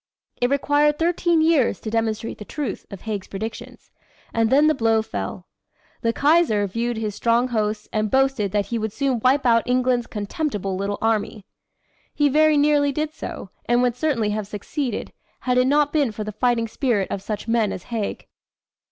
[0.37, 3.91] It required thirteen years to demonstrate the truth of Haig's predictions,
[4.33, 5.45] and then the blow fell.
[6.01, 10.07] The Kaiser viewed his strong hosts and boasted that he would soon wipe out England's
[10.07, 11.45] "contemptible little army."
[12.15, 16.23] He very nearly did so, and would certainly have succeeded, had it not been for
[16.23, 18.25] the fighting spirit of such men as Haig.